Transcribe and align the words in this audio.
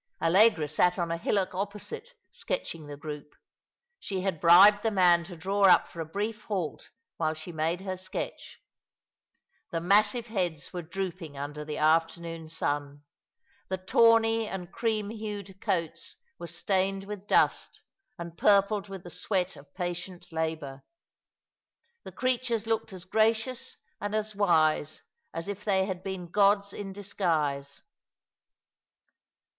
Allegra 0.19 0.67
sat 0.67 0.97
on 0.97 1.11
a 1.11 1.17
hillock 1.17 1.53
opposite, 1.53 2.15
sketching 2.31 2.87
the 2.87 2.97
group. 2.97 3.35
She 3.99 4.21
had 4.21 4.41
bribed 4.41 4.81
the 4.81 4.89
man 4.89 5.23
to 5.25 5.35
draw 5.37 5.65
up 5.65 5.87
for 5.87 6.01
a 6.01 6.05
brief 6.07 6.45
halt 6.45 6.89
while 7.17 7.35
she 7.35 7.51
made 7.51 7.81
her 7.81 7.95
sketch. 7.95 8.57
The 9.69 9.79
massive 9.79 10.25
heads 10.25 10.73
were 10.73 10.81
droop 10.81 11.21
ing 11.21 11.37
under 11.37 11.63
the 11.63 11.77
afternoon 11.77 12.49
sun; 12.49 13.03
the 13.69 13.77
tawny 13.77 14.47
and 14.47 14.71
cream 14.71 15.11
hued 15.11 15.61
coats 15.61 16.15
were 16.39 16.47
stained 16.47 17.03
with 17.03 17.27
dust 17.27 17.79
and 18.17 18.35
purpled 18.35 18.89
with 18.89 19.03
the 19.03 19.11
sweat 19.11 19.55
of 19.55 19.71
patient 19.75 20.31
labour. 20.31 20.83
The 22.05 22.11
creatures 22.11 22.65
looked 22.65 22.91
as 22.91 23.05
gracious 23.05 23.77
and 24.01 24.15
as 24.15 24.33
wise 24.33 25.03
as 25.31 25.47
if 25.47 25.63
they 25.63 25.85
had 25.85 26.01
been 26.01 26.31
gods 26.31 26.73
in 26.73 26.91
disguise. 26.91 27.83